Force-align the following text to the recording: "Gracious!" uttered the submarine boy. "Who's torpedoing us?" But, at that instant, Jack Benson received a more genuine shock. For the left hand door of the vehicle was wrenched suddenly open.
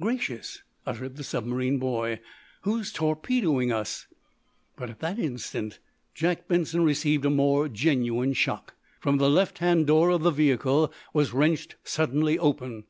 "Gracious!" 0.00 0.62
uttered 0.86 1.16
the 1.16 1.24
submarine 1.24 1.80
boy. 1.80 2.20
"Who's 2.60 2.92
torpedoing 2.92 3.72
us?" 3.72 4.06
But, 4.76 4.90
at 4.90 5.00
that 5.00 5.18
instant, 5.18 5.80
Jack 6.14 6.46
Benson 6.46 6.84
received 6.84 7.24
a 7.24 7.30
more 7.30 7.66
genuine 7.68 8.32
shock. 8.34 8.76
For 9.00 9.10
the 9.16 9.28
left 9.28 9.58
hand 9.58 9.88
door 9.88 10.10
of 10.10 10.22
the 10.22 10.30
vehicle 10.30 10.92
was 11.12 11.32
wrenched 11.32 11.74
suddenly 11.82 12.38
open. 12.38 12.84